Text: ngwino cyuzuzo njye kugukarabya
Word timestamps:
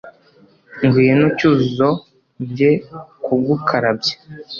ngwino 0.83 1.25
cyuzuzo 1.37 1.89
njye 2.47 2.71
kugukarabya 3.23 4.15